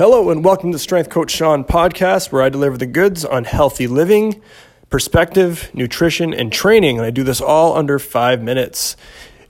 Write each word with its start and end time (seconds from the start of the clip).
Hello, 0.00 0.30
and 0.30 0.42
welcome 0.42 0.72
to 0.72 0.78
Strength 0.78 1.10
Coach 1.10 1.30
Sean 1.30 1.62
podcast, 1.62 2.32
where 2.32 2.40
I 2.40 2.48
deliver 2.48 2.78
the 2.78 2.86
goods 2.86 3.22
on 3.22 3.44
healthy 3.44 3.86
living, 3.86 4.40
perspective, 4.88 5.68
nutrition, 5.74 6.32
and 6.32 6.50
training. 6.50 6.96
And 6.96 7.04
I 7.04 7.10
do 7.10 7.22
this 7.22 7.38
all 7.38 7.76
under 7.76 7.98
five 7.98 8.40
minutes. 8.40 8.96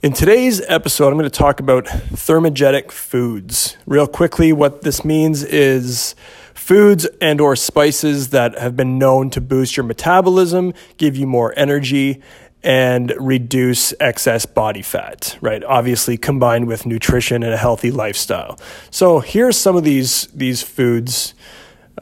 In 0.01 0.11
today's 0.11 0.59
episode, 0.67 1.07
I'm 1.07 1.13
going 1.13 1.23
to 1.23 1.29
talk 1.29 1.61
about 1.61 1.85
thermogenic 1.85 2.91
foods. 2.91 3.77
Real 3.85 4.07
quickly, 4.07 4.51
what 4.51 4.81
this 4.81 5.05
means 5.05 5.41
is 5.41 6.15
foods 6.53 7.07
and 7.21 7.39
or 7.39 7.55
spices 7.55 8.31
that 8.31 8.59
have 8.59 8.75
been 8.75 8.99
known 8.99 9.29
to 9.29 9.39
boost 9.39 9.77
your 9.77 9.85
metabolism, 9.85 10.73
give 10.97 11.15
you 11.15 11.27
more 11.27 11.53
energy, 11.55 12.21
and 12.63 13.13
reduce 13.19 13.93
excess 13.99 14.45
body 14.45 14.81
fat, 14.81 15.37
right? 15.41 15.63
Obviously 15.63 16.17
combined 16.17 16.67
with 16.67 16.85
nutrition 16.85 17.43
and 17.43 17.53
a 17.53 17.57
healthy 17.57 17.91
lifestyle. 17.91 18.59
So 18.91 19.19
here's 19.19 19.57
some 19.57 19.75
of 19.75 19.83
these 19.83 20.27
these 20.27 20.61
foods, 20.61 21.33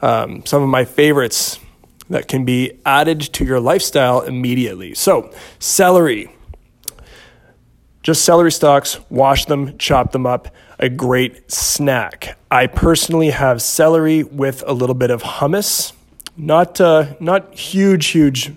um, 0.02 0.44
some 0.44 0.62
of 0.62 0.68
my 0.68 0.84
favorites 0.84 1.58
that 2.10 2.28
can 2.28 2.44
be 2.44 2.78
added 2.84 3.20
to 3.20 3.44
your 3.44 3.60
lifestyle 3.60 4.20
immediately. 4.20 4.94
So 4.94 5.32
celery, 5.58 6.30
just 8.02 8.24
celery 8.24 8.52
stalks, 8.52 8.98
wash 9.08 9.46
them, 9.46 9.78
chop 9.78 10.12
them 10.12 10.26
up. 10.26 10.54
A 10.78 10.88
great 10.88 11.50
snack. 11.50 12.38
I 12.50 12.66
personally 12.66 13.30
have 13.30 13.60
celery 13.60 14.22
with 14.22 14.64
a 14.66 14.72
little 14.72 14.94
bit 14.94 15.10
of 15.10 15.22
hummus. 15.22 15.92
Not 16.36 16.80
uh, 16.80 17.14
not 17.20 17.54
huge, 17.54 18.06
huge 18.06 18.52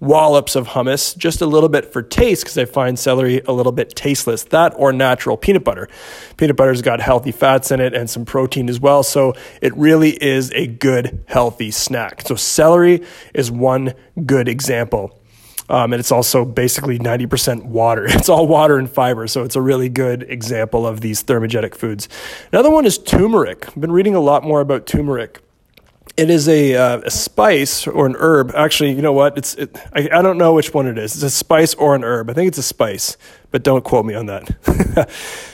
wallops 0.00 0.54
of 0.54 0.68
hummus, 0.68 1.16
just 1.16 1.40
a 1.40 1.46
little 1.46 1.68
bit 1.68 1.92
for 1.92 2.02
taste 2.02 2.44
because 2.44 2.58
I 2.58 2.64
find 2.64 2.98
celery 2.98 3.40
a 3.46 3.52
little 3.52 3.72
bit 3.72 3.94
tasteless. 3.96 4.44
That 4.44 4.72
or 4.76 4.92
natural 4.92 5.36
peanut 5.36 5.64
butter. 5.64 5.88
Peanut 6.36 6.56
butter's 6.56 6.82
got 6.82 7.00
healthy 7.00 7.32
fats 7.32 7.70
in 7.70 7.80
it 7.80 7.94
and 7.94 8.08
some 8.08 8.24
protein 8.24 8.68
as 8.68 8.80
well, 8.80 9.02
so 9.02 9.34
it 9.60 9.76
really 9.76 10.22
is 10.22 10.52
a 10.52 10.66
good 10.66 11.24
healthy 11.26 11.70
snack. 11.70 12.22
So 12.22 12.36
celery 12.36 13.02
is 13.34 13.50
one 13.50 13.94
good 14.24 14.48
example. 14.48 15.18
Um, 15.70 15.92
and 15.92 16.00
it's 16.00 16.12
also 16.12 16.46
basically 16.46 16.98
90% 16.98 17.64
water. 17.64 18.06
It's 18.18 18.28
all 18.28 18.46
water 18.46 18.78
and 18.78 18.90
fiber, 18.90 19.26
so 19.26 19.42
it's 19.42 19.56
a 19.56 19.60
really 19.60 19.88
good 19.88 20.22
example 20.28 20.86
of 20.86 21.02
these 21.02 21.22
thermogenic 21.22 21.74
foods. 21.74 22.08
Another 22.52 22.70
one 22.70 22.86
is 22.86 22.98
turmeric. 22.98 23.68
I've 23.68 23.80
been 23.80 23.92
reading 23.92 24.14
a 24.14 24.20
lot 24.20 24.44
more 24.44 24.60
about 24.60 24.86
turmeric 24.86 25.40
it 26.16 26.30
is 26.30 26.48
a, 26.48 26.74
uh, 26.74 27.00
a 27.04 27.10
spice 27.10 27.86
or 27.86 28.06
an 28.06 28.16
herb. 28.18 28.52
Actually, 28.54 28.92
you 28.92 29.02
know 29.02 29.12
what? 29.12 29.38
It's 29.38 29.54
it, 29.54 29.76
I, 29.92 30.08
I 30.12 30.22
don't 30.22 30.38
know 30.38 30.54
which 30.54 30.74
one 30.74 30.86
it 30.86 30.98
is. 30.98 31.14
It's 31.14 31.22
a 31.22 31.30
spice 31.30 31.74
or 31.74 31.94
an 31.94 32.04
herb. 32.04 32.30
I 32.30 32.32
think 32.32 32.48
it's 32.48 32.58
a 32.58 32.62
spice, 32.62 33.16
but 33.50 33.62
don't 33.62 33.84
quote 33.84 34.04
me 34.04 34.14
on 34.14 34.26
that. 34.26 35.10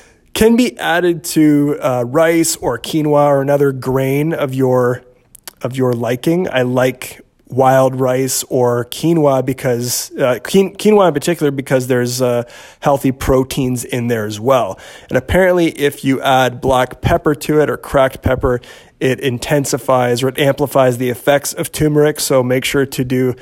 Can 0.35 0.57
be 0.57 0.77
added 0.79 1.23
to 1.25 1.79
uh, 1.81 2.05
rice 2.07 2.57
or 2.57 2.79
quinoa 2.79 3.27
or 3.27 3.43
another 3.43 3.73
grain 3.73 4.33
of 4.33 4.53
your 4.55 5.05
of 5.63 5.77
your 5.77 5.93
liking. 5.93 6.49
I 6.51 6.63
like 6.63 7.21
wild 7.55 7.95
rice 7.95 8.43
or 8.45 8.85
quinoa 8.87 9.45
because 9.45 10.11
uh, 10.13 10.41
quinoa 10.43 11.09
in 11.09 11.15
particular 11.15 11.51
because 11.51 11.87
there's 11.87 12.21
uh, 12.21 12.45
healthy 12.81 13.13
proteins 13.13 13.85
in 13.85 14.09
there 14.09 14.27
as 14.27 14.41
well. 14.41 14.79
And 15.09 15.17
apparently, 15.17 15.69
if 15.69 16.05
you 16.05 16.21
add 16.23 16.61
black 16.61 17.01
pepper 17.01 17.35
to 17.37 17.61
it 17.61 17.71
or 17.71 17.77
cracked 17.77 18.23
pepper, 18.23 18.61
it 19.01 19.21
intensifies 19.21 20.23
or 20.23 20.29
it 20.29 20.39
amplifies 20.39 20.99
the 20.99 21.11
effects 21.11 21.53
of 21.53 21.73
turmeric. 21.73 22.21
So 22.21 22.43
make 22.43 22.65
sure 22.65 22.87
to 22.87 23.05
do 23.05 23.35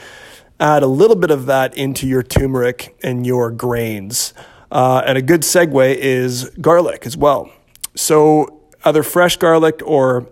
add 0.59 0.83
a 0.83 0.87
little 0.87 1.17
bit 1.17 1.31
of 1.31 1.47
that 1.47 1.77
into 1.77 2.07
your 2.07 2.23
turmeric 2.23 2.97
and 3.03 3.27
your 3.27 3.51
grains. 3.51 4.33
Uh, 4.71 5.03
and 5.07 5.19
a 5.19 5.23
good 5.23 5.43
segue 5.43 5.95
is 5.97 6.51
garlic 6.61 7.05
as 7.05 7.17
well. 7.17 7.51
So 7.95 8.61
either 8.85 9.03
fresh 9.03 9.37
garlic 9.37 9.83
or 9.85 10.29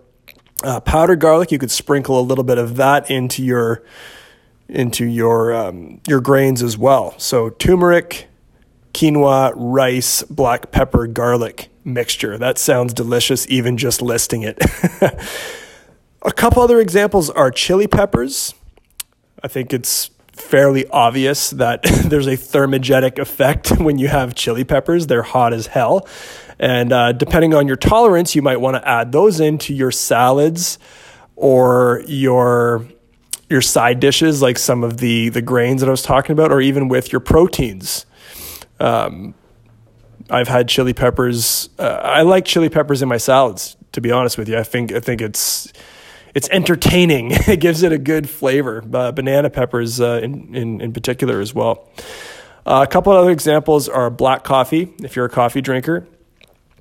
uh, 0.62 0.80
powdered 0.80 1.20
garlic. 1.20 1.52
You 1.52 1.58
could 1.58 1.70
sprinkle 1.70 2.18
a 2.18 2.22
little 2.22 2.44
bit 2.44 2.58
of 2.58 2.76
that 2.76 3.10
into 3.10 3.42
your 3.42 3.82
into 4.68 5.04
your 5.04 5.52
um, 5.52 6.00
your 6.06 6.20
grains 6.20 6.62
as 6.62 6.78
well. 6.78 7.18
So 7.18 7.50
turmeric, 7.50 8.28
quinoa, 8.92 9.52
rice, 9.56 10.22
black 10.25 10.70
pepper, 10.70 11.06
garlic 11.06 11.69
mixture. 11.84 12.38
That 12.38 12.58
sounds 12.58 12.92
delicious, 12.94 13.46
even 13.48 13.76
just 13.76 14.02
listing 14.02 14.42
it. 14.42 14.58
a 16.22 16.32
couple 16.32 16.62
other 16.62 16.80
examples 16.80 17.30
are 17.30 17.50
chili 17.50 17.86
peppers. 17.86 18.54
I 19.42 19.48
think 19.48 19.72
it's 19.72 20.10
fairly 20.32 20.86
obvious 20.88 21.50
that 21.50 21.82
there's 22.04 22.26
a 22.26 22.36
thermogenic 22.36 23.19
effect 23.19 23.70
when 23.78 23.98
you 23.98 24.08
have 24.08 24.34
chili 24.34 24.64
peppers. 24.64 25.06
They're 25.06 25.22
hot 25.22 25.52
as 25.52 25.69
hell. 25.69 26.06
And 26.58 26.92
uh, 26.92 27.12
depending 27.12 27.54
on 27.54 27.66
your 27.66 27.76
tolerance, 27.76 28.34
you 28.34 28.42
might 28.42 28.60
want 28.60 28.76
to 28.76 28.86
add 28.86 29.12
those 29.12 29.40
into 29.40 29.74
your 29.74 29.90
salads 29.90 30.78
or 31.36 32.02
your 32.06 32.86
your 33.48 33.62
side 33.62 33.98
dishes, 33.98 34.40
like 34.42 34.58
some 34.58 34.84
of 34.84 34.98
the 34.98 35.30
the 35.30 35.40
grains 35.40 35.80
that 35.80 35.88
I 35.88 35.90
was 35.90 36.02
talking 36.02 36.32
about, 36.32 36.52
or 36.52 36.60
even 36.60 36.88
with 36.88 37.12
your 37.12 37.20
proteins. 37.20 38.04
Um, 38.78 39.34
I've 40.30 40.48
had 40.48 40.68
chili 40.68 40.94
peppers. 40.94 41.68
Uh, 41.78 42.00
I 42.02 42.22
like 42.22 42.44
chili 42.44 42.68
peppers 42.68 43.02
in 43.02 43.08
my 43.08 43.16
salads. 43.16 43.76
To 43.92 44.00
be 44.00 44.12
honest 44.12 44.38
with 44.38 44.48
you, 44.48 44.56
I 44.56 44.62
think 44.62 44.92
I 44.92 45.00
think 45.00 45.20
it's 45.20 45.72
it's 46.34 46.48
entertaining. 46.50 47.30
it 47.48 47.60
gives 47.60 47.82
it 47.82 47.92
a 47.92 47.98
good 47.98 48.30
flavor. 48.30 48.84
Uh, 48.92 49.12
banana 49.12 49.50
peppers 49.50 50.00
uh, 50.00 50.20
in, 50.22 50.54
in 50.54 50.80
in 50.80 50.92
particular 50.92 51.40
as 51.40 51.54
well. 51.54 51.88
Uh, 52.64 52.84
a 52.86 52.90
couple 52.90 53.12
other 53.12 53.30
examples 53.30 53.88
are 53.88 54.10
black 54.10 54.44
coffee. 54.44 54.92
If 55.02 55.16
you're 55.16 55.24
a 55.24 55.30
coffee 55.30 55.60
drinker, 55.60 56.06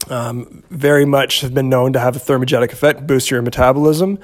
um, 0.10 0.64
very 0.70 1.06
much 1.06 1.42
have 1.42 1.54
been 1.54 1.70
known 1.70 1.94
to 1.94 2.00
have 2.00 2.16
a 2.16 2.20
thermogenic 2.20 2.72
effect, 2.72 3.08
boost 3.08 3.32
your 3.32 3.42
metabolism. 3.42 4.20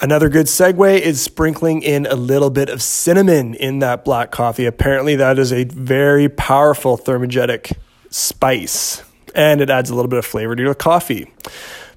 Another 0.00 0.28
good 0.28 0.46
segue 0.46 1.00
is 1.00 1.20
sprinkling 1.22 1.82
in 1.82 2.06
a 2.06 2.16
little 2.16 2.50
bit 2.50 2.68
of 2.68 2.82
cinnamon 2.82 3.54
in 3.54 3.78
that 3.78 4.04
black 4.04 4.30
coffee. 4.30 4.66
Apparently, 4.66 5.14
that 5.16 5.38
is 5.38 5.52
a 5.52 5.64
very 5.64 6.28
powerful 6.28 6.98
thermogenic 6.98 7.72
spice, 8.12 9.02
and 9.34 9.60
it 9.60 9.70
adds 9.70 9.90
a 9.90 9.94
little 9.94 10.08
bit 10.08 10.18
of 10.18 10.26
flavor 10.26 10.54
to 10.54 10.62
your 10.62 10.74
coffee. 10.74 11.32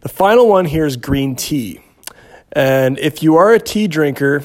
The 0.01 0.09
final 0.09 0.47
one 0.47 0.65
here 0.65 0.85
is 0.85 0.97
green 0.97 1.35
tea. 1.35 1.81
And 2.51 2.97
if 2.99 3.21
you 3.21 3.35
are 3.35 3.53
a 3.53 3.59
tea 3.59 3.87
drinker, 3.87 4.43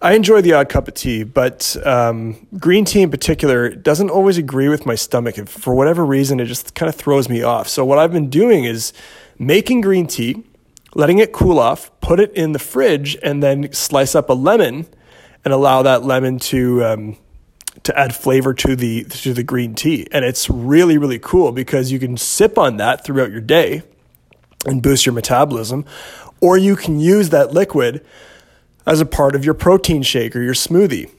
I 0.00 0.14
enjoy 0.14 0.40
the 0.40 0.54
odd 0.54 0.68
cup 0.68 0.88
of 0.88 0.94
tea, 0.94 1.24
but 1.24 1.76
um, 1.84 2.46
green 2.58 2.84
tea 2.84 3.02
in 3.02 3.10
particular 3.10 3.68
doesn't 3.68 4.08
always 4.08 4.38
agree 4.38 4.68
with 4.68 4.86
my 4.86 4.94
stomach. 4.94 5.36
And 5.36 5.48
for 5.48 5.74
whatever 5.74 6.06
reason, 6.06 6.40
it 6.40 6.46
just 6.46 6.74
kind 6.74 6.88
of 6.88 6.94
throws 6.94 7.28
me 7.28 7.42
off. 7.42 7.68
So, 7.68 7.84
what 7.84 7.98
I've 7.98 8.12
been 8.12 8.30
doing 8.30 8.64
is 8.64 8.94
making 9.38 9.82
green 9.82 10.06
tea, 10.06 10.42
letting 10.94 11.18
it 11.18 11.32
cool 11.32 11.58
off, 11.58 11.90
put 12.00 12.18
it 12.18 12.32
in 12.32 12.52
the 12.52 12.58
fridge, 12.58 13.18
and 13.22 13.42
then 13.42 13.72
slice 13.72 14.14
up 14.14 14.30
a 14.30 14.32
lemon 14.32 14.86
and 15.44 15.52
allow 15.52 15.82
that 15.82 16.04
lemon 16.04 16.38
to. 16.38 16.84
Um, 16.84 17.16
to 17.82 17.98
add 17.98 18.14
flavor 18.14 18.52
to 18.54 18.76
the 18.76 19.04
to 19.04 19.32
the 19.32 19.42
green 19.42 19.74
tea 19.74 20.06
and 20.12 20.24
it's 20.24 20.50
really 20.50 20.98
really 20.98 21.18
cool 21.18 21.52
because 21.52 21.90
you 21.90 21.98
can 21.98 22.16
sip 22.16 22.58
on 22.58 22.76
that 22.76 23.04
throughout 23.04 23.30
your 23.30 23.40
day 23.40 23.82
and 24.66 24.82
boost 24.82 25.06
your 25.06 25.14
metabolism 25.14 25.84
or 26.40 26.56
you 26.56 26.76
can 26.76 27.00
use 27.00 27.30
that 27.30 27.52
liquid 27.52 28.04
as 28.86 29.00
a 29.00 29.06
part 29.06 29.34
of 29.34 29.44
your 29.44 29.54
protein 29.54 30.02
shake 30.02 30.34
or 30.34 30.42
your 30.42 30.54
smoothie. 30.54 31.10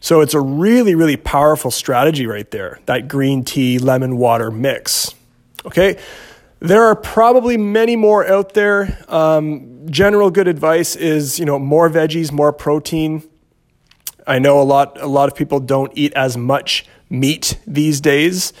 So 0.00 0.20
it's 0.20 0.34
a 0.34 0.40
really, 0.40 0.94
really 0.94 1.16
powerful 1.16 1.70
strategy 1.70 2.26
right 2.26 2.50
there, 2.50 2.78
that 2.86 3.08
green 3.08 3.44
tea 3.44 3.78
lemon 3.78 4.18
water 4.18 4.50
mix. 4.50 5.14
Okay. 5.64 5.98
There 6.60 6.84
are 6.84 6.96
probably 6.96 7.56
many 7.56 7.96
more 7.96 8.26
out 8.26 8.54
there. 8.54 8.98
Um, 9.08 9.86
general 9.90 10.30
good 10.30 10.48
advice 10.48 10.96
is, 10.96 11.38
you 11.38 11.44
know, 11.44 11.58
more 11.58 11.88
veggies, 11.88 12.32
more 12.32 12.52
protein. 12.52 13.22
I 14.26 14.38
know 14.38 14.60
a 14.60 14.64
lot, 14.64 15.00
a 15.00 15.06
lot 15.06 15.28
of 15.28 15.34
people 15.34 15.60
don't 15.60 15.92
eat 15.94 16.12
as 16.14 16.36
much 16.36 16.86
meat 17.10 17.58
these 17.66 18.00
days. 18.00 18.52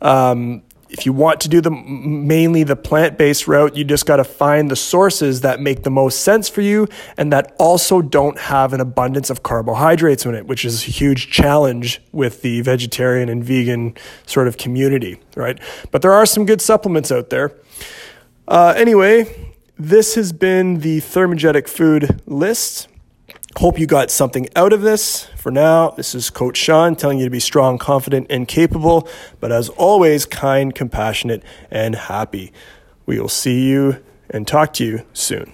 Um, 0.00 0.62
if 0.94 1.04
you 1.04 1.12
want 1.12 1.40
to 1.40 1.48
do 1.48 1.60
the 1.60 1.72
mainly 1.72 2.62
the 2.62 2.76
plant-based 2.76 3.48
route, 3.48 3.74
you 3.76 3.82
just 3.82 4.06
got 4.06 4.16
to 4.16 4.24
find 4.24 4.70
the 4.70 4.76
sources 4.76 5.40
that 5.40 5.60
make 5.60 5.82
the 5.82 5.90
most 5.90 6.20
sense 6.20 6.48
for 6.48 6.60
you 6.60 6.86
and 7.16 7.32
that 7.32 7.54
also 7.58 8.00
don't 8.00 8.38
have 8.38 8.72
an 8.72 8.80
abundance 8.80 9.28
of 9.28 9.42
carbohydrates 9.42 10.24
in 10.24 10.36
it, 10.36 10.46
which 10.46 10.64
is 10.64 10.86
a 10.86 10.90
huge 10.90 11.32
challenge 11.32 12.00
with 12.12 12.42
the 12.42 12.60
vegetarian 12.60 13.28
and 13.28 13.42
vegan 13.42 13.96
sort 14.24 14.46
of 14.46 14.56
community, 14.56 15.20
right? 15.34 15.58
But 15.90 16.02
there 16.02 16.12
are 16.12 16.26
some 16.26 16.46
good 16.46 16.60
supplements 16.60 17.10
out 17.10 17.30
there. 17.30 17.52
Uh, 18.46 18.74
anyway, 18.76 19.52
this 19.76 20.14
has 20.14 20.32
been 20.32 20.78
the 20.78 21.00
thermogenic 21.00 21.68
food 21.68 22.22
list. 22.26 22.86
Hope 23.58 23.78
you 23.78 23.86
got 23.86 24.10
something 24.10 24.48
out 24.56 24.72
of 24.72 24.82
this. 24.82 25.26
For 25.36 25.52
now, 25.52 25.90
this 25.90 26.12
is 26.12 26.28
Coach 26.28 26.56
Sean 26.56 26.96
telling 26.96 27.20
you 27.20 27.24
to 27.26 27.30
be 27.30 27.38
strong, 27.38 27.78
confident, 27.78 28.26
and 28.28 28.48
capable, 28.48 29.08
but 29.38 29.52
as 29.52 29.68
always, 29.68 30.26
kind, 30.26 30.74
compassionate, 30.74 31.44
and 31.70 31.94
happy. 31.94 32.52
We 33.06 33.20
will 33.20 33.28
see 33.28 33.68
you 33.68 34.02
and 34.28 34.46
talk 34.46 34.72
to 34.74 34.84
you 34.84 35.06
soon. 35.12 35.52